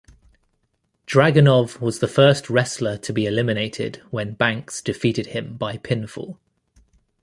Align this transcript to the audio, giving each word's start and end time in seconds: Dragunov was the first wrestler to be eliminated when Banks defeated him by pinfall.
Dragunov 1.05 1.79
was 1.79 1.99
the 1.99 2.07
first 2.07 2.49
wrestler 2.49 2.97
to 2.97 3.13
be 3.13 3.27
eliminated 3.27 3.97
when 4.09 4.33
Banks 4.33 4.81
defeated 4.81 5.27
him 5.27 5.57
by 5.57 5.77
pinfall. 5.77 6.39